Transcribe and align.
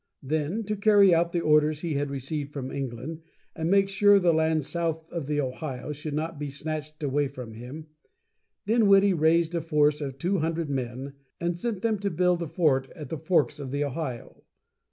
Then, 0.23 0.63
to 0.63 0.75
carry 0.75 1.13
out 1.13 1.31
the 1.31 1.41
orders 1.41 1.81
he 1.81 1.93
had 1.93 2.09
received 2.09 2.51
from 2.51 2.71
England, 2.71 3.21
and 3.55 3.69
make 3.69 3.87
sure 3.87 4.17
the 4.17 4.33
land 4.33 4.63
south 4.65 5.07
of 5.11 5.27
the 5.27 5.39
Ohio 5.39 5.91
should 5.91 6.15
not 6.15 6.39
be 6.39 6.49
snatched 6.49 7.03
away 7.03 7.27
from 7.27 7.53
him, 7.53 7.85
Dinwiddie 8.65 9.13
raised 9.13 9.53
a 9.53 9.61
force 9.61 10.01
of 10.01 10.17
two 10.17 10.39
hundred 10.39 10.71
men, 10.71 11.13
and 11.39 11.55
sent 11.59 11.83
them 11.83 11.99
to 11.99 12.09
build 12.09 12.41
a 12.41 12.47
fort 12.47 12.89
at 12.95 13.09
the 13.09 13.17
forks 13.19 13.59
of 13.59 13.69
the 13.69 13.83
Ohio. 13.83 14.41